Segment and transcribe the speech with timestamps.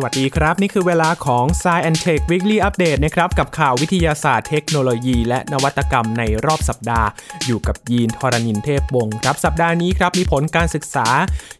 [0.00, 7.08] สวัสดีครับ นี่คือเวลาของ s ซ e and Tech Weekly Update นะครับกับข่าววิทยาศาสตร์เทคโนโลยี และนวัตกรรมในรอบสัปดาห์
[7.46, 11.08] อยู่กับยีนทรณินเทพวงศ์ครับสัปดาห์นี้ครับมีผลการศึกษา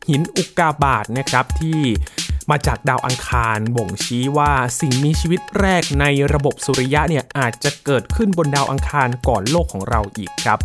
[0.09, 1.80] หินอุกกาบาตนะครับที่
[2.51, 10.59] มาจากดาวอังคารบ่งชี้ว่าสิ่งมีชีวิตแรกในระบบสุริยะเนี่ยอาจจะเกิดขึ้นบนดาวอังคารก่อนโลกของเราอีกครับ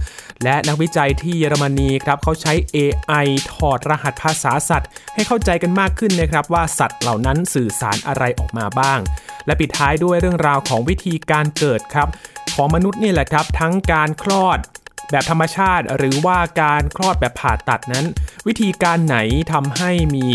[0.44, 9.00] และนักวิจัยที่เยอรมนีครับเขาใช้ AI ถอดรหัสภาษาสัตว์ ให้เข้าใจกันมากขึ้นนะครับว่าสัตว์เหล่านั้นสื่อสารอะไรออกมาบ้าง
[9.46, 12.08] และปิดท้ายด้วยเรื่องราวของวิธีการเกิดครับ
[12.56, 14.60] ของมนุษย์นี่แหละครับ ทั้งการคลอด
[15.12, 18.06] แบบธรรมชาติหรือว่าการคลอดแบบผ่าตัดนั้น
[18.48, 19.18] วิธีการไหน
[19.54, 20.28] ทำให้มี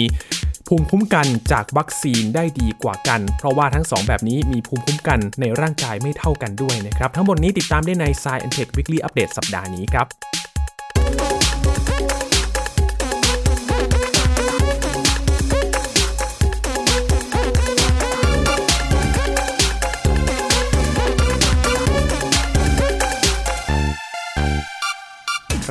[0.73, 10.07] ภูมิคุ้มกันจากวัคซีนได้ดีกว่ากัน เพราะว่าทั้ง 2 แบบนี้มีภูมิคุ้มกันในร่างกายไม่เท่ากันด้วยนะครับ ทั้งหมดนี้ติดตามได้ใน Science Tech Weekly Update สัปดาห์นี้ครับ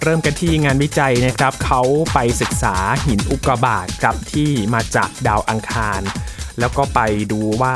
[0.10, 1.82] เริ่มกันที่งานวิจัยนะครับเขา
[2.14, 6.02] ไปศึกษาหินอุกกาบาตครับที่มาจากดาวอังคาร
[6.60, 7.00] แล้วก็ไป
[7.32, 7.76] ดูว่า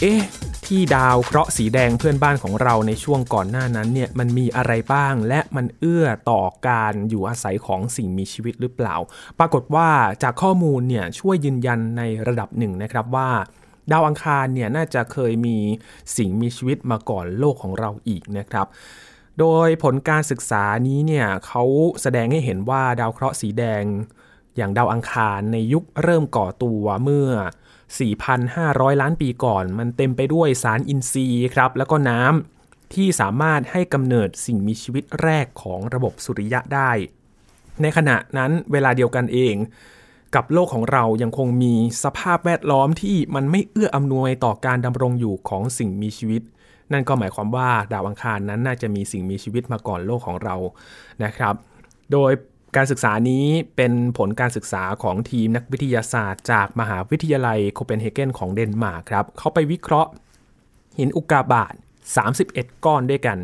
[0.00, 0.20] เอ๊ะ
[0.66, 8.96] ที่ดาวเคราะห์สีแดงเพื่อนบ้านของเราในช่วงก่อนหน้านั้นเนี่ยมันมีอะไรบ้างและมันเอื้อต่อการอยู่อาศัยของสิ่งมีชีวิตหรือเปล่า
[9.38, 9.88] ปรากฏว่า
[10.22, 13.30] จากข้อมูลเนี่ยช่วยยืนยันในระดับหนึ่งนะครับว่า
[13.92, 15.56] ดาวอังคารเนี่ยน่าจะเคยมี
[16.16, 18.68] สิ่งมีชีวิตมาก่อนโลกของเราอีกนะครับ
[19.40, 21.64] โดยผลการศึกษานี้เนี่ยเขา
[22.02, 23.84] แสดงให้เห็นว่าดาวเคราะห์สีแดง
[24.56, 27.30] อย่างดาวอังคารในยุคเริ่มก่อตัวเมื่อ
[28.16, 36.90] 4,500 ล้านปีก่อน มันเต็มไปด้วยสารอินทรีย์ครับ แล้วก็น้ำที่สามารถให้กำเนิดสิ่งมีชีวิตแรกของระบบสุริยะได้
[37.82, 39.54] ในขณะนั้นเวลาเดียวกันเอง
[40.34, 46.42] กับโลกของเรายังคงมีสภาพแวดล้อมที่มันไม่เอื้ออำนวยต่อการดำรงอยู่ของสิ่งมีชีวิต
[46.92, 50.56] นั่นก็หมายความว่าดาวอังคารนั้นน่าจะมีสิ่งมีชีวิตมาก่อนโลกของเรา
[51.24, 51.54] นะครับ
[52.12, 52.32] โดย
[52.76, 53.44] การศึกษานี้
[53.76, 60.10] เป็นผลการศึกษาของทีมนักวิทยาศาสตร์ จากมหาวิทยาลัยโคเปนเฮเกนของเดนมาร์กครับเขาไปวิเคราะห์
[60.98, 61.74] หินอุกาบาต
[62.28, 63.38] 31 ก้อนด้วยกัน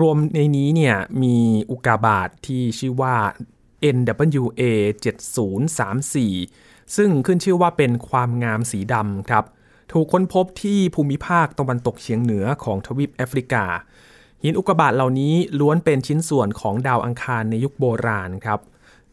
[0.00, 1.36] รวมในนี้เนี่ยมี
[1.70, 3.16] อุกกาบาตที่ชื่อว่า
[3.96, 4.62] NWA
[5.60, 9.44] 7034 ซึ่งขึ้นชื่อว่าเป็นความงามสีดำครับ
[9.92, 13.64] ถูกค้นพบที่ภูมิภาคตะวันตกเฉียงเหนือของทวีปแอฟริกา
[14.42, 18.60] หินอุกกาบาตเหล่านี้ล้วนเป็นชิ้นส่วนของดาวอังคารในยุคโบราณครับ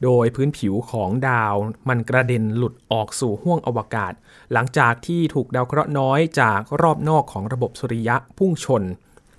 [0.04, 1.56] โดยพื้นผิวของดาว
[1.90, 4.14] มันกระเด็นหลุดออกสู่ห้วงอวกาศ
[4.54, 8.84] หลังจากที่ถูกดาวเคราะห์น้อยจากรอบนอกของระบบสุริยะพุ่งชน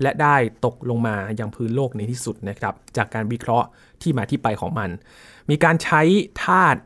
[0.03, 3.67] และได้ตกลงมายังพื้นโลกในที่สุดนะครับ จากการวิเคราะห์
[4.03, 4.91] ที่มาที่ไปของมัน
[5.51, 6.03] มีการใช้
[6.45, 6.81] ธาตุ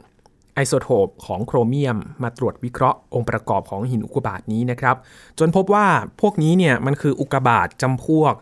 [0.55, 4.97] ไอโซโทปของโครเมียมมาตรวจวิเคราะห์องค์ประกอบของหินอุกกาบาตนี้นะครับ
[5.39, 5.87] จนพบว่า
[6.21, 8.33] พวกนี้เนี่ยมันคืออุกกาบาตจำพวก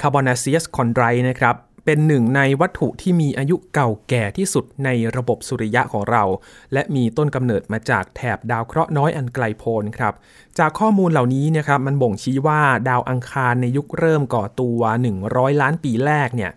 [0.00, 6.24] carbonaceous chondrite นะครับ เป็นหนึ่งในวัตถุที่มีอายุเก่าแก่ที่สุดในระบบสุริยะของเรา
[6.72, 10.14] และมีต้นกำเนิดมาจากแถบดาวเคราะห์น้อยอันไกลโพ้นครับ
[10.58, 14.80] จากข้อมูลเหล่านี้นะครับมันบ่งชี้ว่าดาวอังคารในยุคเริ่มก่อตัว
[15.20, 16.50] 100 ล้านปีแรกเนี่ย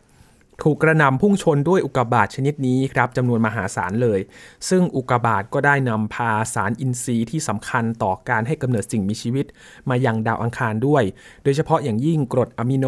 [0.64, 4.20] ถูกกระนำพุ่งชนด้วยอุกกาบาตชนิดนี้ครับจำนวนมหาศาลเลย
[4.70, 9.46] ซึ่งอุกกาบาตก็ได้นำพาสารอินทรีย์ที่สำคัญต่อการให้กำเนิดสิ่งมีชีวิต
[9.90, 11.04] มายังดาวอังคารด้วย
[11.44, 12.86] โดยเฉพาะอย่างยิ่งกรดอะมิโน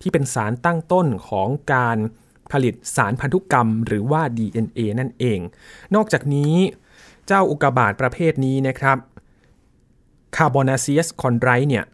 [0.00, 1.98] ที่เป็นสารตั้งต้นของการ
[2.52, 5.38] ผลิตสารพันธุกรรม หรือว่า DNA นั่นเอง
[5.94, 6.54] นอกจากนี้
[7.26, 8.98] เจ้าอุกกาบาตประเภทนี้นะครับ
[10.36, 11.84] คาร์บอนาเซียสคอนไรเนี่ย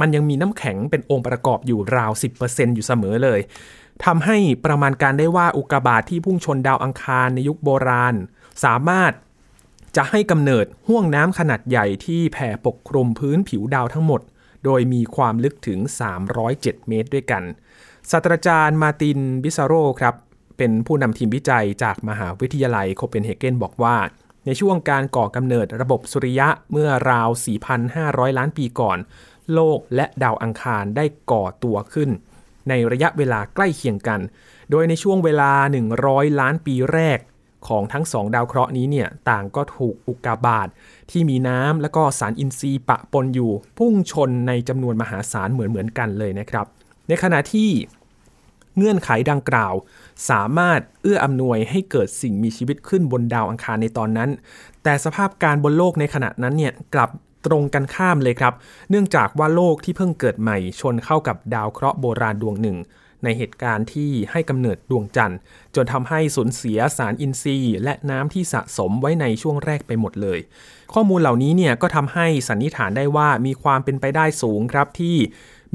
[0.00, 2.12] มันยังมีน้ำแข็งเป็นองค์ประกอบอยู่ราว
[2.42, 3.40] 10%อยู่เสมอเลย
[4.04, 8.14] ทำให้ประมาณการได้ว่าอุกกาบาตทที่พุ่งชนดาวอังคารในยุคโบราณ
[8.64, 9.12] สามารถ
[9.96, 14.20] จะให้กำเนิดห่วงน้ำขนาดใหญ่ที่แผ่ปกคลุมพื้นผิวดาวทั้งหมด
[14.64, 15.78] โดยมีความลึกถึง
[16.34, 17.42] 307 เมตรด้วยกัน
[18.10, 20.14] ศาสตราจารย์มาตินบิซาโรครับ
[20.56, 23.96] เป็นผู้นำทีมวิจัยจากมหาวิทยาลัยโคเปนเฮเกนบอกว่า
[24.46, 27.28] ในช่วงการก่อกำเนิดระบบสุริยะเมื่อราว
[27.84, 28.98] 4,500 ล้านปีก่อน
[29.54, 32.10] โลกและดาวอังคารได้ก่อตัวขึ้น
[32.68, 34.20] ในระยะเวลาใกล้เคียงกัน
[34.70, 35.50] โดยในช่วงเวลา
[35.96, 37.18] 100 ล้านปีแรก
[37.68, 40.68] ของทั้งสองดาวเคราะห์นี้เนี่ยต่างก็ถูกอุกกาบาต
[41.10, 46.66] ที่มีน้ำและก็สารอินทรีย์ปะปนอยู่ พุ่งชนในจำนวนมหาศาลเหมือนเหมือนกันเลยนะครับ
[47.08, 47.70] ในขณะที่
[48.76, 49.74] เงื่อนไขดังกล่าว
[50.30, 54.30] สามารถเอื้ออำนวยให้เกิดสิ่งมีชีวิตขึ้นบนดาวอังคารในตอนนั้น
[54.82, 57.10] แต่สภาพการบนโลกในขณะนั้นเนี่ยกลับ
[57.46, 58.54] ตรงกันข้ามเลยครับ
[58.90, 62.78] เนื่องจากว่าโลกที่เพิ่งเกิดใหม่ชนเข้ากับดาวเคราะห์โบราณดวงหนึ่ง
[63.24, 65.38] ในเหตุการณ์ที่ให้กำเนิดดวงจันทร์
[65.74, 70.38] จนทำให้สูญเสียสารอินทรีย์ และน้ำที่สะสมไว้ในช่วงแรกไปหมดเลย
[70.94, 75.16] ข้อมูลเหล่านี้เนี่ยก็ทำให้สันนิษฐานได้ว่ามีความเป็นไปได้สูงครับที่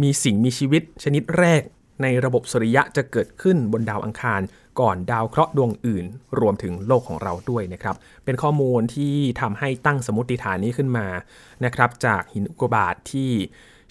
[0.01, 1.61] มีสิ่งมีชีวิตชนิดแรก
[2.01, 4.41] ในระบบสุริยะจะเกิดขึ้นบนดาวอังคาร
[4.79, 6.05] ก่อนดาวเคราะห์ดวงอื่น
[6.39, 7.95] รวมถึงโลกของเราด้วยนะครับ
[8.25, 11.07] เป็นข้อมูลที่ทำให้ตั้งสมมติฐานนี้ขึ้นมา
[11.65, 13.31] นะครับจากหินอุกกาบาตทที่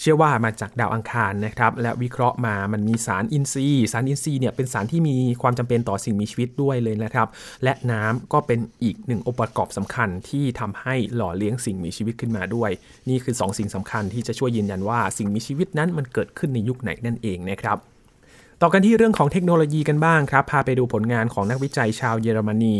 [0.00, 7.28] เชื่อว่ามาจากดาวอังคารนะครับ และวิเคราะห์มามันมีสารอินทรีย์ สารอินทรีย์เนี่ยเป็นสารที่มีความจำเป็นต่อสิ่งมีชีวิตด้วยเลยนะครับ
[7.64, 12.70] และน้ำก็เป็นอีกหนึ่งองค์ประกอบสำคัญที่ทำให้หล่อเลี้ยงสิ่งมีชีวิตขึ้นมาด้วย
[13.08, 17.78] นี่คือ 2สิ่งสำคัญที่จะช่วยยืนยันว่าสิ่งมีชีวิตนั้นมันเกิดขึ้นในยุคไหนนั่นเองนะครับ
[18.62, 22.76] ต่อกันที่เรื่องของเทคโนโลยีกันบ้างครับ พาไปดูผลงานของนักวิจัยชาวเยอรมนี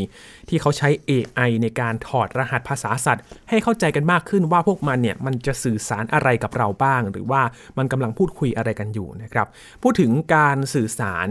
[0.48, 7.42] ที่เขาใช้ AI ในการถอดรหัสภาษาสัตว์ ให้เข้าใจกันมากขึ้นว่าพวกมันเนี่ยมันจะสื่อสารอะไรกับเราบ้าง หรือว่า
[7.78, 9.46] มันกำลังพูดคุยอะไรกันอยู่นะครับ
[9.82, 11.28] พูดถึงการสื่อสาร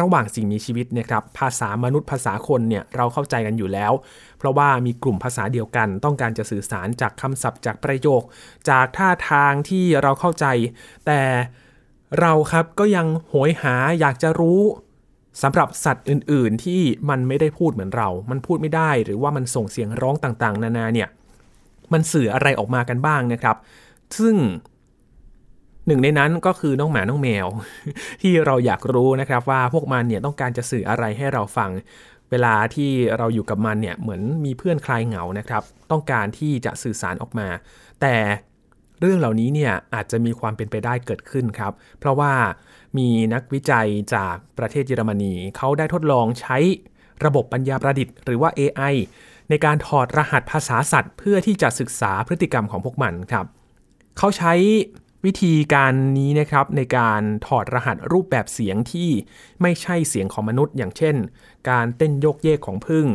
[0.00, 3.92] ระหว่างสิ่งมีชีวิตนะครับภาษามนุษย์ภาษาคนเนี่ยเราเข้าใจกันอยู่แล้ว
[4.38, 8.22] เพราะว่ามีกลุ่มภาษาเดียวกัน ต้องการจะสื่อสารจากคำศัพท์จากประโยค
[8.70, 10.46] จากท่าทางที่เราเข้าใจ
[11.06, 11.20] แต่
[12.20, 14.60] เราครับก็ยังโหยหาอยากจะรู้
[15.42, 16.80] สำหรับสัตว์อื่น ๆ ที่
[17.10, 21.08] มันไม่ได้พูดเหมือนเรา มันพูดไม่ได้หรือว่ามันส่งเสียงร้องต่างๆ นานาเนี่ย
[21.92, 23.56] มันสื่ออะไรออกมากันบ้างนะครับ
[24.18, 24.36] ซึ่ง
[25.86, 27.46] หนึ่งในนั้นก็คือน้องหมาน้องแมว
[28.22, 31.70] ที่เราอยากรู้นะครับว่าพวกมันเนี่ยต้องการจะสื่ออะไรให้เราฟัง
[32.30, 37.48] เวลาที่เราอยู่กับมันเนี่ยเหมือนมีเพื่อนคลายเหงานะครับ ต้องการที่จะสื่อสารออกมา
[38.00, 38.14] แต่
[39.02, 42.32] เรื่องเหล่านี้เนี่ยอาจจะมีความเป็นไปได้เกิดขึ้นครับ เพราะว่า
[42.98, 46.58] มีนักวิจัยจากประเทศเยอรมนีเขาได้ทดลองใช้
[47.24, 48.94] ระบบปัญญาประดิษฐ์หรือว่า AI
[49.48, 53.46] ในการถอดรหัสภาษาสัตว์ เพื่อที่จะศึกษาพฤติกรรมของพวกมันครับ
[54.18, 54.54] เขาใช้
[55.24, 59.10] วิธีการนี้นะครับในการถอดรหัสรูปแบบเสียงที่
[59.62, 61.16] ไม่ใช่เสียงของมนุษย์ อย่างเช่น
[61.70, 63.06] การเต้นโยกเยกของพึ่ง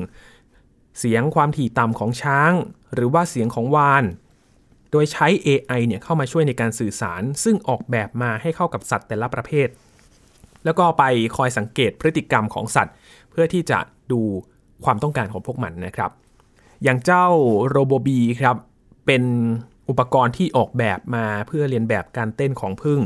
[1.00, 2.52] เสียงความถี่ต่ำของช้าง
[2.94, 4.04] หรือว่าเสียงของวาน
[4.92, 9.68] โดยใช้ AI เนี่ยเข้ามาช่วยในการสื่อสาร ซึ่งออกแบบมาให้เข้ากับสัตว์แต่ละประเภท
[10.66, 11.04] แล้วก็ไป
[11.38, 12.94] คอยสังเกตพฤติกรรมของสัตว์
[13.32, 13.80] เพื่อที่จะ
[14.12, 14.22] ดู
[14.86, 16.12] ความต้องการของพวกมันนะครับ
[16.84, 17.26] อย่างเจ้า
[17.68, 18.56] โรโบบีครับ
[19.06, 19.24] เป็น
[19.90, 23.02] อุปกรณ์ที่ออกแบบมาเพื่อเรียนแบบการเต้นของพึ่ง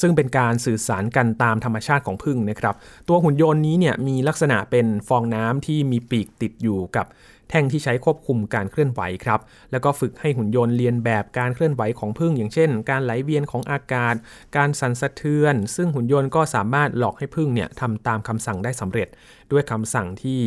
[0.00, 2.74] ซึ่งเป็นการสื่อสารกันตามธรรมชาติของพึ่งนะครับ
[3.08, 7.06] ตัวหุ่นยนต์นี้เนี่ยมีลักษณะเป็นฟองน้ำที่มีปีกติดอยู่กับ
[7.50, 9.40] แท่งที่ใช้ควบคุมการเคลื่อนไหวครับ
[9.70, 14.14] แล้วก็ฝึกให้หุ่นยนต์เรียนแบบการเคลื่อนไหวของพึ่งอย่างเช่น การไหลเวียนของอากาศ
[14.56, 19.08] การสั่นสะเทือน ซึ่งหุ่นยนต์ก็สามารถหลอกให้พึ่งเนี่ยทำตามคำสั่งได้สำเร็จ
[19.52, 20.40] ด้วยคำสั่งที่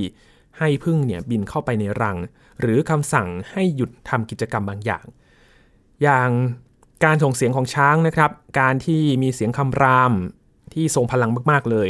[0.60, 2.18] ให้พึ่งเนี่ยบินเข้าไปในรัง
[2.60, 5.06] หรือคำสั่งให้หยุดทำกิจกรรมบางอย่าง
[6.04, 6.30] อย่าง
[7.06, 10.14] การส่งเสียงของช้างนะครับ การที่มีเสียงคำราม
[10.74, 11.90] ที่ทรงพลังมากๆเลย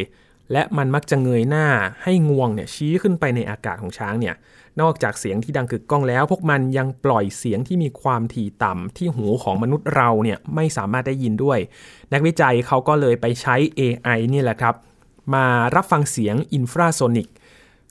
[0.52, 1.68] และมันมักจะเงยหน้า
[2.04, 4.36] ให้งวงเนี่ยชี้ขึ้นไปในอากาศของช้างเนี่ย
[4.82, 11.60] นอกจากเสียงที่ดังกึกก้องแล้ว พวกมันยังปล่อยเสียงที่มีความถี่ต่ำที่หูของมนุษย์เราเนี่ยไม่สามารถได้ยินด้วย
[12.14, 14.76] นักวิจัยเขาก็เลยไปใช้ AI นี่แหละครับ
[15.34, 15.46] มา
[15.76, 17.28] รับฟังเสียงอินฟราโซนิก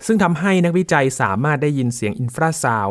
[0.06, 2.88] ซึ่งทำให้นักวิจัยสามารถได้ยินเสียงอินฟราซาว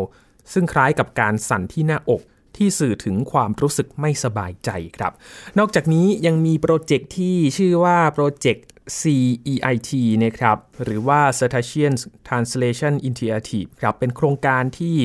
[0.54, 2.22] ซึ่งคล้ายกับการสั่นที่หน้าอก
[2.58, 5.12] ที่สื่อถึงความรู้สึกไม่สบายใจครับ
[5.60, 8.66] นอกจากนี้ยังมีโปรเจกต์ที่ชื่อว่าโปรเจกต์
[9.00, 9.92] CEIT
[10.24, 11.94] นะครับหรือว่า Cetacean
[12.28, 14.98] Translation Initiative ครับเป็นโครงการที่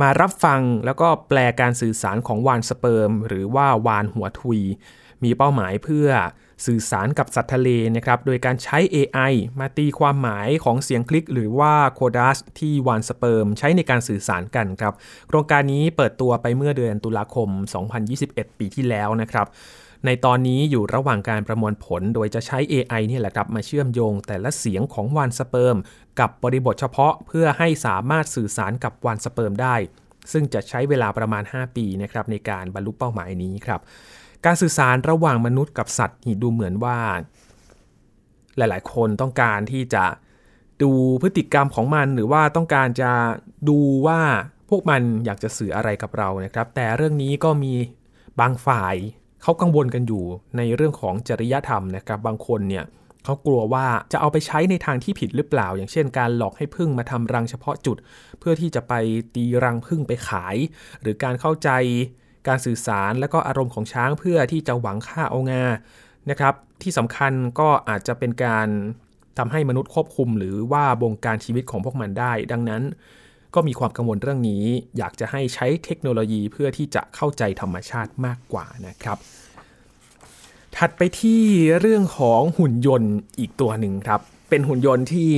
[0.00, 4.60] มารับฟังแล้วก็แปลการสื่อสารของวานสเปิร์ม หรือว่าวาฬหัวทุย
[5.24, 6.08] มีเป้าหมายเพื่อ
[6.66, 14.94] สื่อสารกับสัตว์ทะเลนะครับ โดยการใช้ AI มาตีความหมายของเสียงคลิก หรือว่าโคดัสที่วานสเปิร์ม ใช้ในการสื่อสารกันครับ
[15.28, 17.48] โครงการนี้เปิดตัวไปเมื่อเดือนตุลาคม
[18.04, 19.46] 2021 ปีที่แล้วนะครับ
[20.06, 25.76] ในตอนนี้อยู่ระหว่างการประมวลผลโดยจะใช้ AI นี่แหละครับมาเชื่อมโยงแต่ละเสียงของวานสเปิร์ม
[26.20, 29.74] กับบริบทเฉพาะเพื่อให้สามารถสื่อสารกับวานสเปิร์มได้
[30.32, 33.80] ซึ่งจะใช้เวลาประมาณ 5 ปีนะครับในการบรรลุเป้าหมายนี้ครับ
[34.44, 36.98] การสื่อสารระหว่างมนุษย์กับสัตว์นี่ดูเหมือนว่า
[38.56, 40.04] หลาย ๆ คนต้องการที่จะ
[40.82, 40.90] ดู
[41.22, 43.10] พฤติกรรมของมัน หรือว่าต้องการจะ
[43.68, 44.20] ดูว่า
[44.70, 47.74] พวกมันอยากจะสื่ออะไรกับเรานะครับ แต่เรื่องนี้ก็มี
[48.40, 48.94] บางฝ่าย
[49.42, 50.24] เขากังวลกันอยู่
[50.56, 52.84] ในเรื่องของจริยธรรมนะครับบางคนเนี่ย
[53.24, 57.96] เขากลัวว่าจะเอาไปใช้ในทางที่ผิดหรือเปล่า อย่างเช่น การหลอกให้พึ่งมาทำรังเฉพาะจุด
[58.38, 58.92] เพื่อที่จะไป
[59.34, 60.56] ตีรังพึ่งไปขาย
[61.00, 61.70] หรือการเข้าใจ
[62.48, 65.64] การสื่อสารและก็อารมณ์ของช้างเพื่อที่จะหวังฆ่าเอางา
[66.30, 68.68] นะครับที่สำคัญก็อาจจะเป็นการ
[69.38, 72.82] ทำให้มนุษย์ควบคุม หรือว่าบงการชีวิตของพวกมันได้ ดังนั้น
[73.54, 74.64] ก็มีความกังวลเรื่องนี้
[74.98, 79.18] อยากจะให้ใช้เทคโนโลยีเพื่อที่จะเข้าใจธรรมชาติมากกว่านะครับ
[80.76, 81.42] ถัดไปที่
[81.80, 85.32] เรื่องของหุ่นยนต์อีกตัวหนึ่งครับ เป็นหุ่นยนต์ที่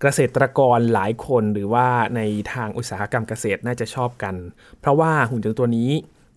[0.00, 2.20] เกษตรกรหลายคนหรือว่าใน
[2.52, 4.34] ทางอุตสาหกรรมเกษตรน่าจะชอบกัน
[4.80, 5.90] เพราะว่าหุ่นยนต์ตัวนี้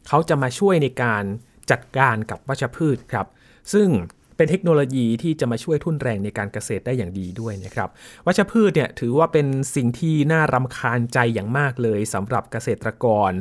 [0.08, 1.24] เขาจะมาช่วยในการ
[1.72, 3.28] จัดการกับวัชพืชครับ
[3.74, 3.88] ซึ่ง
[4.38, 7.90] เป็นเทคโนโลยีที่จะมาช่วยทุ่นแรงในการเกษตรได้อย่างดีด้วยนะครับ
[8.26, 13.32] วัชพืชเนี่ยถือว่าเป็นสิ่งที่น่ารำคาญใจอย่างมากเลยสำหรับเกษตรกร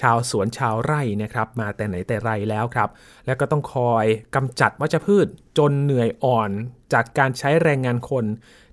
[0.00, 2.88] ชาวสวนชาวไร่นะครับ มาแต่ไหนแต่ไรแล้วครับ
[3.26, 5.26] แล้วก็ต้องคอยกำจัดวัชพืช
[5.58, 6.50] จนเหนื่อยอ่อน
[6.92, 8.24] จากการใช้แรงงานคน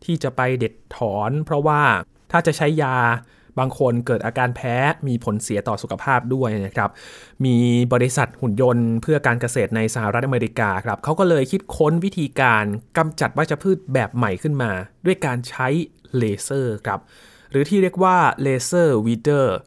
[0.06, 1.82] ที่จะไปเด็ดถอน เพราะว่า
[2.32, 2.98] ถ้าจะใช้ยา
[3.60, 4.76] บางคนเกิดอาการแพ้
[5.08, 6.90] มีผลเสียต่อสุขภาพด้วยนะครับ
[7.46, 7.56] มี
[7.94, 12.64] บริษัทหุ่นยนต์เพื่อการเกษตรในสหรัฐอเมริกาครับเขาก็เลยคิดค้นวิธีการ
[12.98, 14.72] กำจัดวัชพืชแบบใหม่ขึ้นมา
[15.06, 15.68] ด้วยการใช้
[16.18, 17.00] เลเซอร์ครับ
[17.52, 19.58] หรือที่เรียกว่า laser weeder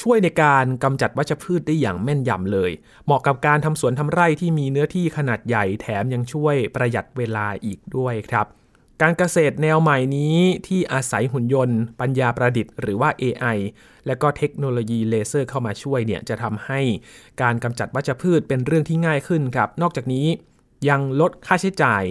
[0.00, 2.70] ช่วยในการกำจัดวัชพืชได้อย่างแม่นยำเลย
[3.04, 8.46] เหมาะกับการทำสวนทำไร่ที่มีเนื้อที่ขนาดใหญ่แถมยังช่วยประหยัดเวลาอีกด้วยครับ
[9.02, 10.36] การเกษตรแนวใหม่นี้
[10.66, 13.58] ที่อาศัยหุ่นยนต์ ปัญญาประดิษฐ์หรือว่า AI
[14.06, 16.80] และก็เทคโนโลยีเลเซอร์เข้ามาช่วยเนี่ยจะทำให้
[17.42, 20.26] การกำจัดวัชพืชเป็นเรื่องที่ง่ายขึ้นครับ นอกจากนี้
[20.88, 22.02] ยังลดค่าใช้จ่าย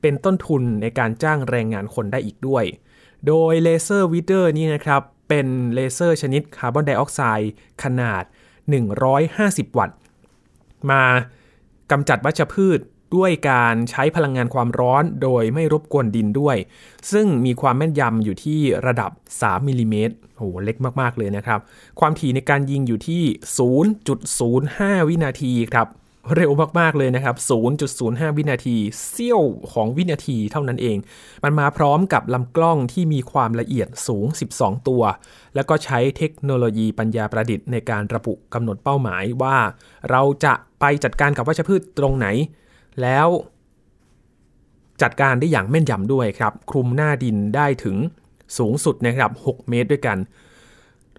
[0.00, 2.64] เป็นต้นทุนในการจ้างแรงงานคนได้อีกด้วย
[3.26, 7.52] โดย laser weeder นี้นะครับ เป็นเลเซอร์ชนิดคาร์บอนไดออกไซด์
[7.82, 8.22] ขนาด
[9.00, 9.98] 150 วัตต์
[10.90, 11.02] มา
[11.90, 12.80] กำจัดวัชพืช
[13.16, 16.56] ด้วยการใช้พลังงานความร้อนโดยไม่รบกวนดินด้วย
[17.12, 21.60] ซึ่งมีความแม่นยำอยู่ที่ระดับ 3มิลิเมตรโหเล็กมาก ๆ เลยนะครับ
[22.00, 23.22] ความถี่ในการยิงอยู่ที่
[23.94, 25.88] 0.05 วินาทีครับ
[26.36, 27.36] เร็วมาก ๆ เลยนะครับ
[27.86, 28.76] 0.05 วินาที
[29.10, 29.42] เสี้ยว
[29.72, 30.98] ของวินาทีเท่านั้นเอง
[31.44, 35.02] มันมาพร้อมกับลำกล้องที่มีความละเอียดสูง 12 ตัว
[35.54, 39.56] แล้วก็ใช้เทคโนโลยีปัญญาประดิษฐ์ในการระบุกำหนดเป้าหมายว่า
[40.10, 42.26] เราจะไปจัดการกับวัชพืชตรงไหน
[43.02, 43.28] แล้ว
[45.02, 47.96] จัดการได้อย่างแม่นยำด้วยครับ คลุมหน้าดินได้ถึง
[48.58, 50.18] สูงสุดนะครับ 6 เมตรด้วยกัน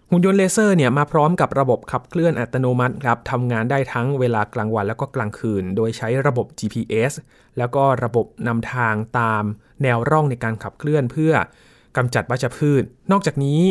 [0.09, 7.13] หุ่นยนต์เลเซอร์เนี่ยมาพร้อมกับระบบขับเคลื่อนอัตโนมัติครับทำงานได้ทั้งเวลากลางวันแล้วก็กลางคืน โดยใช้ระบบ GPS
[7.57, 9.43] แล้วก็ระบบนำทางตาม
[9.83, 11.33] แนวร่องในการขับเคลื่อนเพื่อ
[11.97, 13.61] กำจัดวัชพืช นอกจากนี้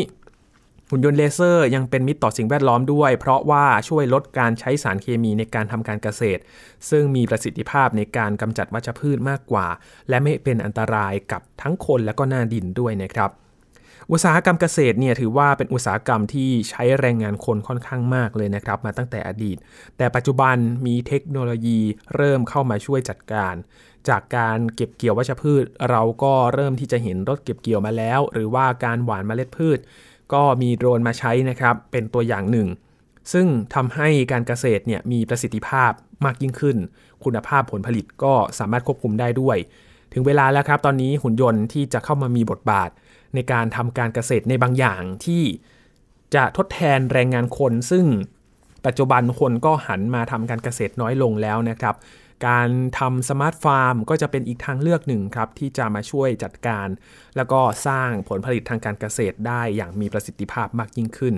[0.91, 6.41] หุ่นยนต์เลเซอร์ยังเป็นมิตรต่อสิ่งแวดล้อมด้วย เพราะว่าช่วยลดการใช้สารเคมีในการทำการเกษตร
[6.89, 9.67] ซึ่งมีประสิทธิภาพในการกำจัดวัชพืชมากกว่า
[10.09, 13.31] และไม่เป็นอันตรายกับทั้งคนและก็หน้าดินด้วยนะครับ
[14.11, 19.57] อุตสาหกรรมเกษตรเนี่ยถือว่าเป็นอุตสาหกรรมที่ใช้แรงงานคนค่อนข้างมากเลยนะครับ มาตั้งแต่อดีต
[19.97, 21.79] แต่ปัจจุบันมีเทคโนโลยี
[22.15, 23.55] เริ่มเข้ามาช่วยจัดการ
[24.09, 29.79] จากการเก็บเกี่ยววัชพืช เราก็เริ่มที่จะเห็นรถเก็บเกี่ยวมาแล้ว หรือว่าการหว่านเมล็ดพืช
[30.33, 32.67] ก็มีโดรนมาใช้นะครับเป็นตัวอย่างหนึ่ง
[33.33, 35.91] ซึ่งทำให้การเกษตรเนี่ยมีประสิทธิภาพ
[36.25, 36.77] มากยิ่งขึ้น
[37.23, 39.57] คุณภาพผลผลิตก็สามารถควบคุมได้ด้วย
[40.13, 42.89] ถึงเวลาแล้วครับ ตอนนี้หุ่นยนต์ที่จะเข้ามามีบทบาท
[43.35, 45.43] ในการทำการเกษตรในบางอย่างที่
[46.35, 48.05] จะทดแทนแรงงานคน ซึ่ง
[48.85, 51.95] ปัจจุบันคนก็หันมาทำการเกษตรน้อยลงแล้วนะครับ
[52.47, 56.87] การทำสมาร์ทฟาร์มก็จะเป็นอีกทางเลือกหนึ่งครับ ที่จะมาช่วยจัดการ
[57.35, 61.35] แล้วก็สร้างผลผลิตทางการเกษตรได้อย่างมีประสิทธิภาพมากยิ่งขึ้น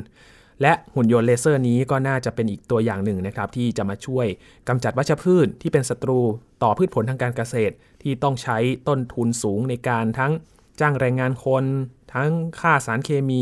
[0.61, 4.27] และหุ่นยนต์เลเซอร์นี้ก็น่าจะเป็นอีกตัวอย่างหนึ่งนะครับ ที่จะมาช่วย
[4.67, 6.19] กำจัดวัชพืชที่เป็นศัตรู
[6.63, 10.31] ต่อพืชผลทางการเกษตร ที่ต้องใช้ต้นทุนสูงในการทั้ง
[10.79, 11.65] จ้างแรงงานคน
[12.13, 12.29] ทั้ง
[12.59, 13.41] ค่าสารเคมี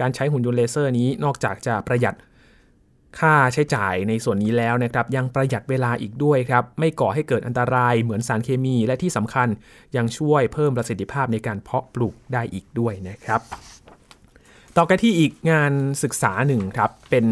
[0.00, 2.14] การใช้หุ่นยนต์เลเซอร์นี้นอกจากจะประหยัด
[3.18, 9.48] ค่าใช้จ่ายในส่วนนี้แล้วนะครับยังประหยัดเวลาอีกด้วยครับไม่ก่อให้เกิดอันตรายเหมือนสารเคมีและที่สำคัญ
[9.96, 13.40] ยังช่วยเพิ่มประสิทธิภาพในการเพาะปลูกได้อีกด้วยนะครับ
[14.76, 17.26] ต่อกันที่อีกงานศึกษาหนึ่งครับเป็น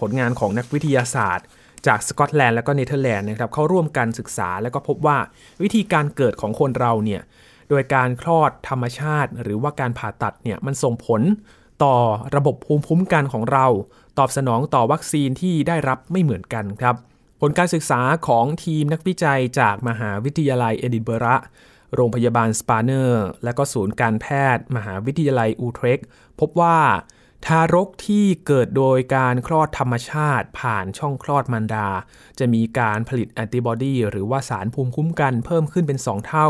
[0.00, 1.46] ผลงานของนักวิทยาศาสตร์
[1.86, 5.18] จากสกอตแลนด์และก็เนเธอร์แลนด์นะครับเขาร่วมกันศึกษาแล้วก็พบว่า
[5.62, 7.22] วิธีการเกิดของคนเราเนี่ย
[7.70, 11.22] โดยการคลอดธรรมชาติ หรือว่าการผ่าตัดเนี่ยมันส่งผล
[11.84, 11.94] ต่อ
[12.36, 13.66] ระบบภูมิคุ้มกันของเรา
[14.18, 16.94] ตอบสนองต่อวัคซีนที่ได้รับไม่เหมือนกันครับ
[17.40, 21.36] ผลการศึกษาของทีมนักวิจัยจากมหาวิทยาลัยเอดินบะระ
[21.94, 26.00] โรงพยาบาล Spaarne และก็ศูนย์การแพทย์ มหาวิทยาลัยอูเทรคต์
[26.40, 26.78] พบว่า
[27.46, 31.88] ทารกที่เกิดโดยการคลอดธรรมชาติผ่านช่องคลอดมารดา
[32.38, 36.48] จะมีการผลิตแอนติบอดีหรือว่าสารภูมิคุ้มกันเพิ่มขึ้นเป็น 2 เท่า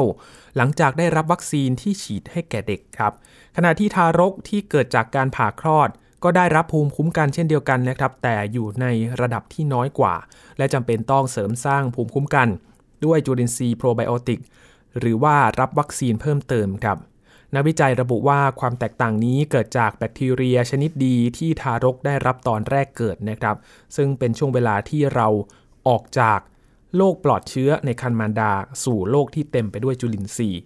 [0.57, 3.13] หลังจากได้รับวัคซีนที่ฉีดให้แก่เด็กครับ
[3.57, 5.89] ขณะที่ทารกที่เกิดจากการผ่าคลอด
[6.25, 8.87] ก็ได้รับภูมิคุ้มกันเช่นเดียวกันนะครับ แต่อยู่ใน
[9.21, 10.15] ระดับที่น้อยกว่า
[10.59, 12.49] และจำเป็นต้องเสริมสร้างภูมิคุ้มกัน
[13.05, 14.41] ด้วยจุลินทรีย์โปรไบโอติก
[14.99, 16.99] หรือว่ารับวัคซีนเพิ่มเติมครับ
[17.55, 23.57] นักวิจัยระบุว่าความแตกต่างนี้เกิดจากแบคทีเรียชนิดดีที่ทารกได้รับตอนแรกเกิดนะครับ
[23.97, 25.29] ซึ่งเป็นช่วงเวลาที่เรา
[25.89, 26.41] ออกจาก
[26.97, 28.53] โรคปลอดเชื้อในคันมารดา
[28.85, 30.61] สู่โลกที่เต็มไปด้วยจุลินทรีย์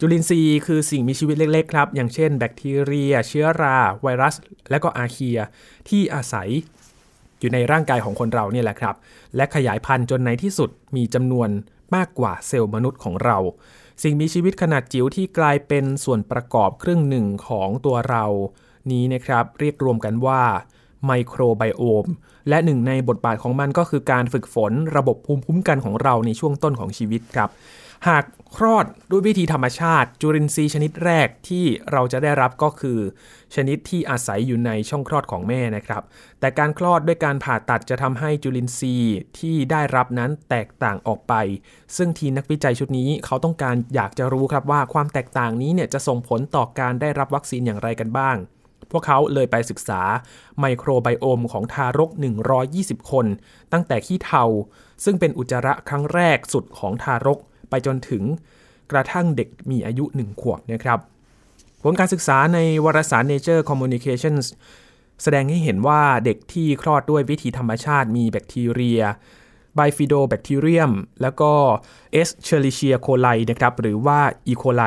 [0.00, 4.34] จุลินทรีย์คือสิ่งมีชีวิตเล็กๆ ครับ อย่างเช่น แบคทีเรีย เชื้อรา ไวรัส
[4.70, 5.38] และก็อาเคีย
[5.88, 6.48] ที่อาศัย
[7.40, 8.94] อยู่ในร่างกายของคนเราเนี่ยแหละครับ
[9.36, 11.48] และขยายพันธุ์จนในที่สุดมีจำนวน
[11.94, 13.38] มากกว่าเซลล์มนุษย์ของเรา
[14.02, 18.24] สิ่งมีชีวิตขนาดจิ๋วที่กลายเป็นส่วนประกอบครึ่งหนึ่งของตัวเรา
[18.90, 20.42] นี้นะครับ เรียกรวมกันว่า
[21.06, 22.06] ไมโครไบโอม
[22.48, 27.50] และหนึ่งในบทบาทของมันก็คือการฝึกฝนระบบภูมิคุ้มกันของเราในช่วงต้นของชีวิตครับ
[28.06, 28.24] หาก
[28.56, 32.98] คลอดด้วยวิธีธรรมชาติ จุลินทรีย์ชนิดแรกที่เราจะได้รับก็คือ
[33.54, 36.02] ชนิดที่อาศัยอยู่ในช่องคลอดของแม่นะครับ
[36.40, 41.34] แต่การคลอดด้วยการผ่าตัดจะทำให้จุลินทรีย์ที่ได้รับนั้นแตกต่างออกไป
[41.96, 48.36] ซึ่งทีมนักวิจัยชุดนี้เขาต้องการอยากจะรู้ครับว่าความแตกต่างนี้เนี่ยจะส่งผลต่อการได้รับวัคซีนอย่างไรกันบ้าง
[48.90, 50.00] พวกเขาเลยไปศึกษา
[50.60, 52.10] ไมโครไบโอมของทารก
[52.60, 53.26] 120 คน
[53.72, 54.44] ตั้งแต่ขี้เทา
[55.04, 57.38] ซึ่งเป็นอุจจาระครั้งแรกสุดของทารก
[57.70, 58.22] ไปจนถึง
[58.92, 60.98] กระทั่งเด็กมีอายุ 1 ขวบนะครับ
[61.82, 64.44] ผลการศึกษาในวารสาร Nature Communications
[65.22, 69.02] แสดงให้เห็นว่าเด็กที่คลอดด้วยวิธีธรรมชาติมีแบคทีเรีย
[69.76, 71.52] ไบฟิโดแบคทีเรียม แล้วก็
[72.12, 74.82] เอสเชลิเชียโคไลนะครับหรือว่าอีโคไล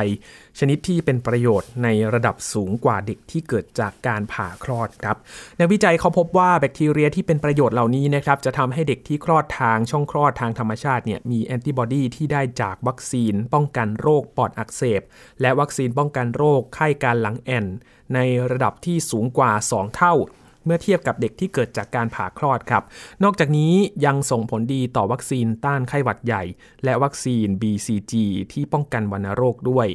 [0.60, 5.18] ชนิดที่เป็นประโยชน์ในระดับสูงกว่าเด็กที่เกิดจากการผ่าคลอดครับ
[5.60, 15.02] นักวิจัยเขาพบว่าแบคทีเรียที่เป็นประโยชน์เหล่านี้นะครับจะทำให้เด็กที่คลอดทางช่องคลอดทางธรรมชาติเนี่ยมีแอนติบอดีที่ได้จากวัคซีน ป้องกันโรคปอดอักเสบ
[15.42, 17.66] และวัคซีนป้องกันโรคไข้กาฬหลังแอ่น
[18.14, 18.20] ใน
[18.52, 20.16] ระดับที่สูงกว่า 2 เท่า
[20.66, 22.84] เมื่อเทียบกับเด็กที่เกิดจากการผ่าคลอดครับ
[23.24, 23.74] นอกจากนี้
[24.06, 26.44] ยังส่งผลดีต่อวัคซีนต้านไข้หวัดใหญ่
[26.84, 28.14] และวัคซีน BCG
[28.54, 29.88] ที่ป้องกันวัณโรคด้วย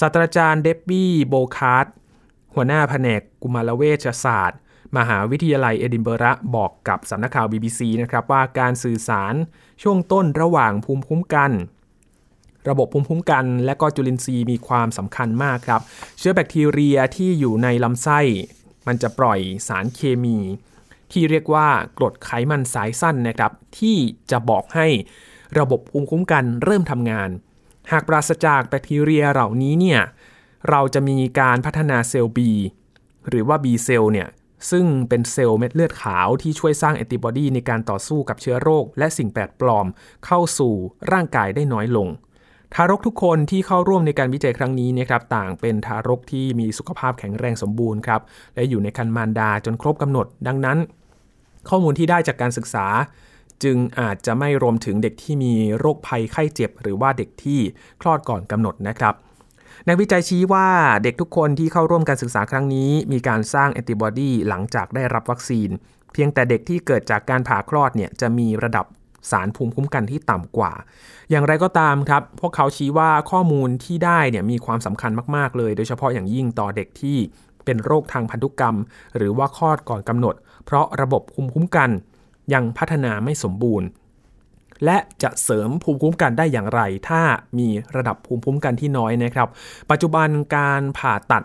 [0.00, 1.86] ศาสตราจารย์เดบบี้โบคาร์ด
[2.54, 4.60] หัวหน้าแผนกกุมารเวชศาสตร์
[4.96, 9.34] มหาวิทยาลัยเอดินเบระบอกกับสำนักข่าว BBC นะครับว่าการสื่อสาร
[9.82, 11.50] ช่วงต้นระหว่างภูมิคุ้มกัน
[12.68, 15.80] ระบบภูมิคุ้มกันและก็จุลินทรีย์มีความสำคัญมากครับ
[16.18, 18.20] เชื้อแบคทีเรียที่อยู่ในลำไส้
[18.86, 20.38] มันจะปล่อยสารเคมี
[21.12, 21.68] ที่เรียกว่า
[21.98, 23.96] กรดไขมันสายสั้นนะครับ ที่
[24.30, 24.86] จะบอกให้
[25.58, 27.30] ระบบภูมิคุ้มกันเริ่มทำงาน
[27.92, 30.00] หากปราศจากแบคทีเรียเหล่านี้เนี่ย
[30.70, 32.38] เราจะมีการพัฒนาเซลล์ B
[33.28, 34.28] หรือว่า B เซลล์เนี่ย
[34.70, 39.86] ซึ่งเป็นเซลล์เม็ดเลือดขาวที่ช่วยสร้างแอนติบอดีในการต่อสู้กับเชื้อโรค และสิ่งแปลกปลอม
[40.26, 40.74] เข้าสู่
[41.12, 42.08] ร่างกายได้น้อยลง
[42.74, 48.20] ทารกทุกคนที่เข้าร่วมในการวิจัยครั้งนี้นะครับต่างเป็นทารกที่มีสุขภาพแข็งแรงสมบูรณ์ครับ
[48.54, 50.78] และอยู่ในคันมารดาจนครบกำหนด ดังนั้น
[51.68, 52.86] ข้อมูลที่ได้จากการศึกษา
[53.64, 57.60] จึงอาจจะไม่รวมถึงเด็กที่มีโรคภัยไข้เจ็บ หรือว่าเด็กที่
[58.00, 59.14] คลอดก่อนกำหนดนะครับ
[59.88, 60.68] นักวิจัยชี้ว่า
[61.02, 65.68] เด็กทุกคนที่เข้าร่วมการศึกษาครั้งนี้ มีการสร้างแอนติบอดีหลังจากได้รับวัคซีน
[66.12, 68.86] เพียงแต่เด็กที่เกิดจากการผ่าคลอดเนี่ยจะมีระดับ
[69.30, 70.72] สารภูมิคุ้มกันที่ต่ำกว่า
[71.30, 77.18] อย่างไรก็ตามครับ พวกเขาชี้ว่าข้อมูลที่ได้เนี่ยมีความสำคัญมากๆเลย โดยเฉพาะอย่างยิ่งต่อเด็กที่
[77.64, 78.76] เป็นโรคทางพันธุกรรม
[79.16, 81.90] หรือว่าคลอดก่อนกำหนด เพราะระบบภูมิคุ้มกัน
[82.54, 83.86] ยังพัฒนาไม่สมบูรณ์
[84.84, 87.22] และจะเสริมภูมิคุ้มกันได้อย่างไร ถ้า
[87.58, 89.48] มีระดับภูมิคุ้มกันที่น้อยนะครับ
[89.90, 91.42] ปัจจุบันการผ่าตัด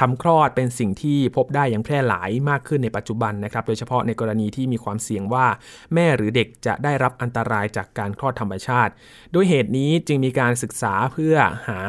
[0.00, 5.46] ทำคลอดเป็นสิ่งที่พบได้อย่างแพร่หลายมากขึ้นในปัจจุบันนะครับ โดยเฉพาะในกรณีที่มีความเสี่ยงว่า
[5.94, 8.92] แม่หรือเด็กจะได้รับอันตรายจากการคลอดธรรมชาติ
[9.34, 11.34] ด้วยเหตุนี้จึงมีการศึกษาเพื่อ
[11.68, 11.80] หา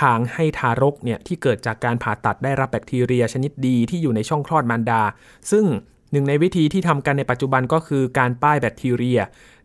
[0.00, 5.02] ทางให้ทารกเนี่ยที่เกิดจากการผ่าตัดได้รับแบคทีเรียชนิดดีที่อยู่ในช่องคลอดมารดา
[5.50, 5.64] ซึ่ง
[6.12, 9.20] หนึ่งในวิธีที่ทำกันในปัจจุบันก็คือการป้ายแบคทีเรีย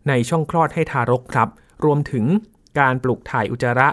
[0.08, 1.48] ในช่องคลอดให้ทารกครับ
[1.84, 2.24] รวมถึง
[2.80, 3.88] การปลูกถ่ายอุจจาระ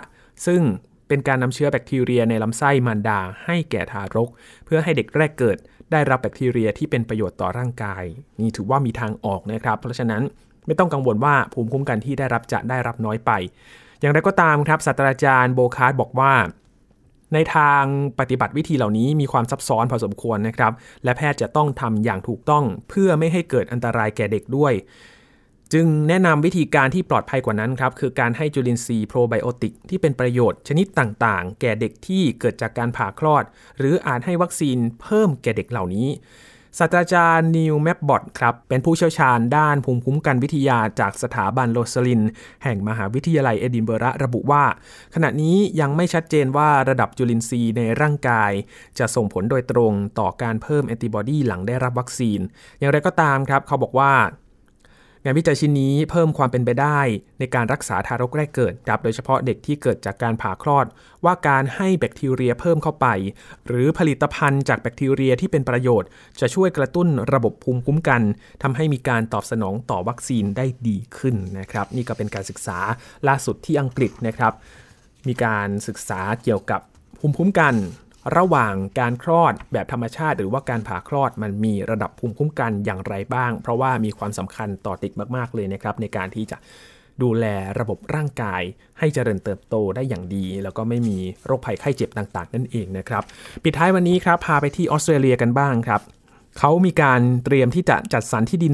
[0.46, 0.62] ซึ่ง
[1.10, 4.30] เป็นการนำเชื้อแบคทีเรียในลำไส้มารดาให้แก่ทารก
[4.66, 5.58] เพื่อให้เด็กแรกเกิด
[5.92, 8.04] ได้รับแบคทีเรียที่เป็นประโยชน์ต่อร่างกาย
[8.40, 10.22] นี่ถือว่ามีทางออกนะครับ เพราะฉะนั้น
[10.66, 13.32] ไม่ต้องกังวลว่าภูมิคุ้มกันที่ได้รับจะได้รับน้อยไป
[14.00, 16.34] อย่างไรก็ตามครับศาสตราจารย์โบคาร์ดบอกว่า
[17.34, 17.84] ในทาง
[18.20, 20.72] ปฏิบัติวิธีเหล่านี้มีความซับซ้อนพอสมควรนะครับ
[21.04, 24.74] และแพทย์จะต้องทำอย่างถูกต้องเพื่อไม่ให้เกิดอันตรายแก่เด็กด้วย
[25.74, 33.44] จึงแนะนำวิธีการที่ปลอดภัยกว่านั้นครับ คือการให้จุลินทรีย์โปรไบโอติกที่เป็นประโยชน์ชนิดต่างๆ แก่เด็กที่เกิดจากการผ่าคลอด
[33.78, 36.08] หรืออาจให้วัคซีนเพิ่มแก่เด็กเหล่านี้
[36.78, 42.22] ศาสตราจารย์นีล แมบบอตต์ครับ เป็นผู้เชี่ยวชาญด้านภูมิคุ้มกันวิทยาจากสถาบันโรสลิน
[42.64, 44.64] แห่งมหาวิทยาลัยเอดินเบระระบุว่า
[45.16, 48.52] ขณะนี้ยังไม่ชัดเจนว่าระดับจุลินทรีย์ในร่างกาย
[49.00, 52.40] จะส่งผลโดยตรงต่อการเพิ่มแอนติบอดีหลังได้รับวัคซีน
[52.80, 54.12] อย่างไรก็ตามครับ เขาบอกว่า
[55.24, 57.00] งานวิจัยชิ้นนี้เพิ่มความเป็นไปได้
[57.40, 60.86] ในการรักษาทารกแรกเกิดครับโดยเฉพาะเด็กที่เกิดจากการผ่าคลอด
[61.26, 63.08] ว่าการให้แบคทีเรียเพิ่มเข้าไป
[63.68, 68.22] หรือผลิตภัณฑ์จากแบคทีเรียที่เป็นประโยชน์ จะช่วยกระตุ้นระบบภูมิคุ้มกัน
[68.64, 72.80] ทำให้มีการตอบสนองต่อวัคซีนได้ดีขึ้นนะครับ นี่ก็เป็นการศึกษา
[73.28, 74.54] ล่าสุดที่อังกฤษนะครับ
[75.28, 76.82] มีการศึกษาเกี่ยวกับ
[77.20, 77.76] ภูมิคุ้มกัน
[78.38, 86.58] ระหว่างการคลอดแบบธรรมชาติ หรือว่าการผ่าคลอดมันมีระดับภูมิคุ้มกันอย่างไรบ้าง เพราะว่ามีความสำคัญต่อเด็กมากๆเลยนะครับ ในการที่จะ
[87.22, 87.46] ดูแล
[87.80, 88.62] ระบบร่างกาย
[89.00, 93.24] ให้เจริญเติบโตได้อย่างดี แล้วก็ไม่มีโรคภัยไข้เจ็บต่าง ๆ นั่นเองนะครับ
[93.64, 96.02] ปิดท้ายวันนี้ครับพาไปที่ออสเตรเลียกันบ้างครับ
[96.60, 98.74] เขามีการเตรียมที่จะจัดสรรที่ดิน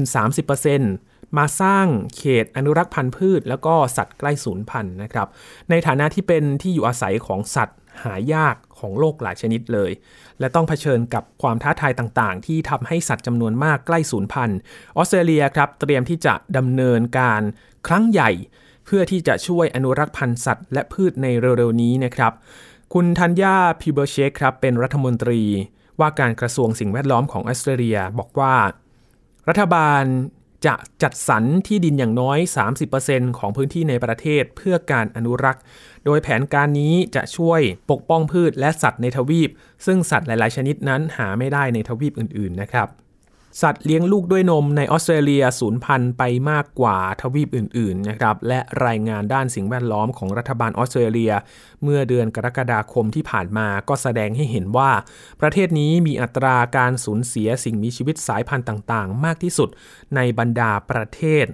[0.68, 5.28] 30%มาสร้างเขตอนุรักษ์พันธุ์พืช แล้วก็สัตว์ใกล้สูญพันธุ์นะครับ
[5.70, 9.90] ในฐานะที่เป็นที่อยู่อาศัยของสัตว์ หายากของโลกหลายชนิดเลย
[10.40, 14.58] และต้องเผชิญกับความท้าทายต่างๆ ที่ทำให้สัตว์จำนวนมากใกล้สูญพันธุ์
[14.96, 17.42] ออสเตรเลียครับเตรียมที่จะดำเนินการ
[17.86, 18.30] ครั้งใหญ่
[18.84, 22.32] เพื่อที่จะช่วยอนุรักษ์พันธุ์สัตว์และพืชในเร็วๆนี้นะครับ
[22.94, 25.42] คุณธัญญาพิเบอร์เชคครับเป็นรัฐมนตรี
[26.00, 28.54] ว่าการกระทรวงสิ่งแวดล้อมของออสเตรเลียบอกว่า
[29.48, 30.02] รัฐบาล
[30.66, 32.38] จะจัดสรรที่ดินอย่างน้อย
[32.88, 35.62] 30%ของพื้นที่ในประเทศเพื่อการอนุรักษ์
[36.04, 39.50] โดยแผนการนี้จะช่วยปกป้องพืชและสัตว์ในทวีป
[39.86, 42.88] ซึ่งสัตว์หลาย ๆ ชนิดนั้นหาไม่ได้ในทวีปอื่น ๆ นะครับ
[43.62, 51.32] สัตว์เลี้ยงลูกด้วยนมในออสเตรเลียสูญพันธุ์ไปมากกว่าทวีปอื่นๆนะครับและรายงานด้านสิ่งแวดล้อมของรัฐบาลออสเตรเลีย
[51.82, 54.90] เมื่อเดือนกรกฎาคมที่ผ่านมาก็แสดงให้เห็นว่า
[55.40, 59.68] ประเทศนี้มีอัตราการสูญเสียสิ่งมีชีวิตสายพันธุ์ต่างๆ มากที่สุด
[60.14, 61.46] ในบรรดาประเทศ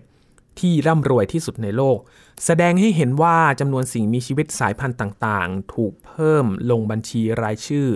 [0.61, 1.99] ที่ร่ำรวยที่สุดในโลก
[2.45, 7.89] แสดงให้เห็นว่าจำนวนสิ่งมีชีวิตสายพันธุ์ต่างๆ ถูกเพิ่มลงบัญชีรายชื่อ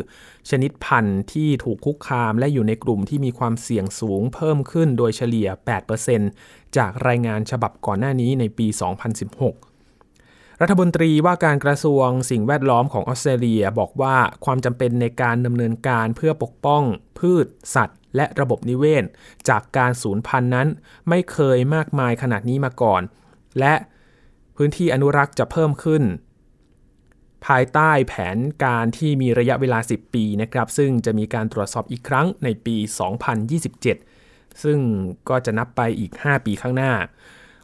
[0.50, 5.48] ชนิดพันธุ์ที่ถูกคุกคามและอยู่ในกลุ่มที่มีความเสี่ยงสูงเพิ่มขึ้นโดยเฉลี่ย
[6.12, 9.75] 8%จากรายงานฉบับก่อนหน้านี้ในปี 2016
[10.60, 16.82] รัฐมนตรีว่าการกระทรวงสิ่งแวดล้อมของออสเตรเลียบอกว่าความจำเป็นในการดำเนินการเพื่อปกป้อง
[17.18, 19.04] พืช สัตว์ และระบบนิเวศ
[19.48, 20.68] จากการสูญพันธุ์นั้น
[21.08, 23.02] ไม่เคยมากมายขนาดนี้มาก่อน
[23.58, 23.74] และ
[24.56, 26.02] พื้นที่อนุรักษ์จะเพิ่มขึ้น
[27.46, 32.76] ภายใต้แผนการที่มีระยะเวลา 10 ปีนะครับซึ่งจะมีการตรวจสอบอีกครั้งในปี
[33.68, 34.78] 2027ซึ่ง
[35.28, 36.92] ก็จะนับไปอีก 5 ปีข้างหน้า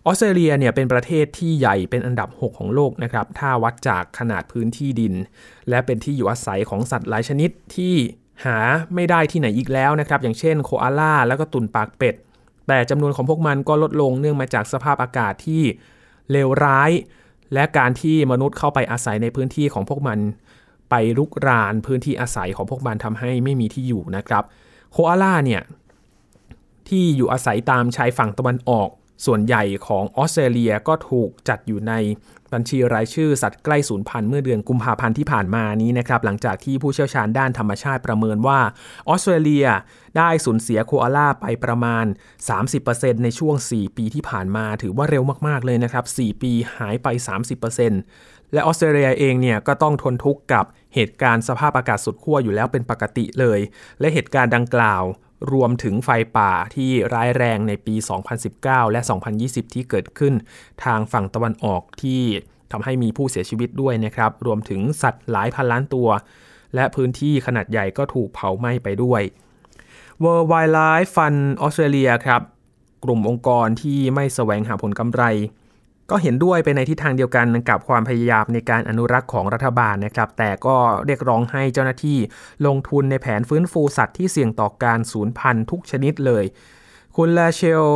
[0.07, 5.15] ออสเตรเลียเนี่ยเป็นประเทศที่ใหญ่เป็นอันดับ 6 ของโลกนะครับ ถ้าวัดจากขนาดพื้นที่ดิน
[5.69, 7.95] และเป็นที่อยู่อาศัยของสัตว์หลายชนิดที่
[8.45, 8.59] หา
[8.95, 12.15] ไม่ได้ที่ไหนอีกแล้วนะครับ อย่างเช่นโคอาล่าแล้วก็ตุ่นปากเป็ด
[12.69, 15.63] แต่จำนวนของพวกมันก็ลดลงเนื่องมาจากสภาพอากาศที่
[16.31, 16.91] เลวร้าย
[17.55, 20.19] และการที่มนุษย์เข้าไปอาศัยในพื้นที่ของพวกมัน
[20.91, 24.45] ไปรุกรานพื้นที่อาศัยของพวกมันทำให้ไม่มีที่อยู่นะครับ
[24.93, 25.63] โคอาล่าเนี่ย
[26.89, 28.89] ที่อยู่อาศัยตามชายฝั่งตะวันออก
[29.27, 31.95] ส่วนใหญ่ของออสเตรเลียก็ถูกจัดอยู่ใน
[32.53, 38.61] บัญชีรายชื่อสัตว์ใกล้สูญพันธุ์เมื่อเดือนกุมภาพันธ์ที่ผ่านมานี้นะครับหลังจากที่ผู้เชี่ยวชาญด้านธรรมชาติประเมินว่า
[39.09, 39.67] ออสเตรเลีย
[40.17, 42.05] ได้สูญเสียโคอาล่าไปประมาณ
[42.65, 47.07] 30%ในช่วง 4 ปีที่ผ่านมาถือว่าเร็วมากๆเลยนะครับ 4 ปีหายไป
[47.81, 53.61] 30%และออสเตรเลียเองเนี่ยก็ต้องทนทุกข์กับเหตุการณ์สภาพอากาศสุดขั้วอยู่แล้วเป็นปกติเลย
[54.01, 55.03] และเหตุการณ์ดังกล่าว
[55.53, 57.95] รวมถึงไฟป่าที่ร้ายแรงในปี
[58.45, 59.01] 2019 และ
[59.39, 60.35] 2020 ที่เกิดขึ้น
[60.85, 62.23] ทางฝั่งตะวันออกที่
[62.73, 66.09] ทำให้มีผู้เสียชีวิตด้วยนะครับ รวมถึงสัตว์หลายพันล้านตัว
[66.75, 69.23] และพื้นที่ขนาดใหญ่ก็ถูกเผาไหม้ไปด้วย
[70.23, 72.43] World Wildlife Fund Australia ครับ
[73.05, 75.23] กลุ่มองค์กรที่ไม่แสวงหาผลกำไร
[76.15, 82.19] ก็เห็นด้วยไปในทิศทางเดียวกันกับความพยายามในการอนุรักษ์ของรัฐบาลนะครับ แต่ก็เรียกร้องให้เจ้าหน้าที่
[82.67, 86.45] ลงทุนในแผนฟื้นฟูสัตว์ที่เสี่ยงต่อการสูญพันธุ์ทุกชนิดเลย
[87.17, 87.87] คุณลาเชล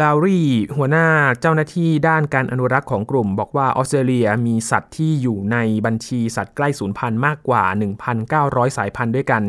[0.00, 0.40] ลาวรี
[0.76, 1.06] หัวหน้า
[1.40, 7.64] เจ้าหน้าที่ด้านการอนุรักษ์ของกลุ่ม บอกว่าออสเตรเลียมีสัตว์ที่อยู่ในบัญชีสัตว์ใกล้สูญพันธุ์มากกว่า
[8.20, 9.42] 1,900 สายพันธุ์ด้วยกัน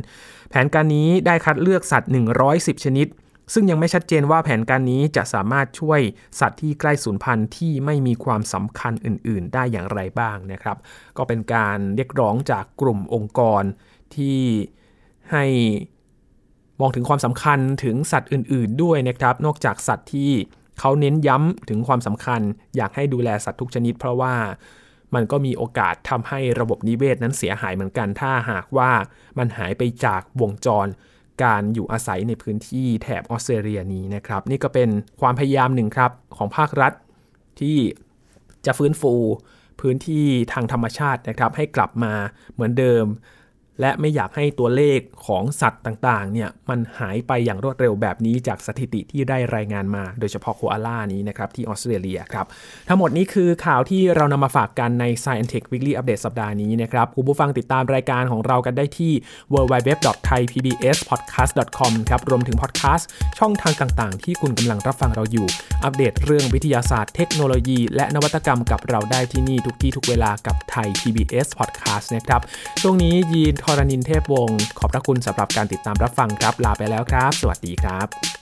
[0.50, 2.12] แผนการนี้ได้คัดเลือกสัตว์
[2.48, 3.08] 110 ชนิด
[3.54, 6.00] ซึ่งยังไม่ชัดเจนว่าแผนการนี้จะสามารถช่วย
[6.40, 10.78] สัตว์ที่ใกล้สูญพันธุ์ที่ไม่มีความสำคัญอื่น ๆ ได้อย่างไรบ้างนะครับ
[11.18, 13.64] ก็เป็นการเรียกร้องจากกลุ่มองค์กร
[14.16, 14.40] ที่
[15.32, 15.46] ให้
[16.80, 20.32] มองถึงความสำคัญถึงสัตว์อื่น ๆ ด้วยนะครับ นอกจากสัตว์ที่
[20.80, 22.42] เขาเน้นย้ำถึงความสำคัญ
[22.76, 24.36] อยากให้ดูแลสัตว์ทุกชนิด เพราะว่า
[25.16, 28.92] มันก็มีโอกาสทำให้ระบบนิเวศนั้นเสียหายเหมือนกัน ถ้าหากว่า
[29.38, 30.88] มันหายไปจากวงจร
[31.44, 34.90] การอยู่อาศัยในพื้นที่แถบออสเตรเลียนี้นะครับ นี่ก็เป็น
[35.22, 36.94] ความพยายามหนึ่งครับของภาครัฐ
[37.60, 37.78] ที่
[38.66, 39.14] จะฟื้นฟู
[39.82, 42.14] พื้นที่ทางธรรมชาตินะครับ ให้กลับมา
[42.54, 43.06] เหมือนเดิม
[43.82, 52.46] และไม่อยากให้ตัวเลขของสัตว์ต่างๆเนี่ยมันหายไปอย่างรวดเร็วแบบนี้จากสถิติที่ได้รายงานมา โดยเฉพาะโคอาล่านี้นะครับที่ออสเตรเลียครับ
[52.88, 59.12] ทั้งหมดนี้คือข่าวที่เรานำมาฝากกันใน Science Tech Weekly Update สัปดาห์นี้นะครับคุณผู้ฟังติดตามรายการของเรากันได้ที่
[59.54, 63.10] www.thaipbspodcast.com ครับรวมถึงพอดแคสต์
[63.40, 65.48] ช่องทางต่างๆ ที่คุณกำลังรับฟังเราอยู่
[65.84, 72.42] อัปเดตเรื่องวิทยาศาสตร์ เทคโนโลยี และนวัตกรรมกับเราได้ที่นี่ทุกที่ทุกเวลากับไทย PBS Podcast นะครับ
[72.82, 78.35] ช่วงนี้ยีนทรณินเทพวงศ์ขอบพระคุณสำหรับการติดตามรับฟังครับ ลาไปแล้วครับ สวัสดีครับ